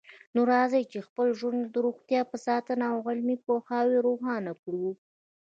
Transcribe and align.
نو 0.35 0.41
راځئ 0.53 0.83
چې 0.91 0.99
خپل 1.07 1.27
ژوند 1.39 1.59
د 1.73 1.75
روغتیا 1.85 2.21
په 2.31 2.37
ساتنه 2.47 2.85
او 2.93 2.99
علمي 3.09 3.37
پوهاوي 3.45 3.97
روښانه 4.07 4.53
کړو 4.63 4.87